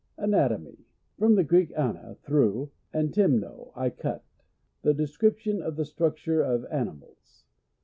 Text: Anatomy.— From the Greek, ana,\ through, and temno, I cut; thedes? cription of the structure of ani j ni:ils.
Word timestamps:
Anatomy.— 0.17 0.87
From 1.19 1.35
the 1.35 1.43
Greek, 1.43 1.71
ana,\ 1.77 2.17
through, 2.23 2.71
and 2.91 3.13
temno, 3.13 3.71
I 3.75 3.91
cut; 3.91 4.23
thedes? 4.83 5.15
cription 5.15 5.61
of 5.61 5.75
the 5.75 5.85
structure 5.85 6.41
of 6.41 6.65
ani 6.71 6.89
j 6.89 6.97
ni:ils. 7.01 7.45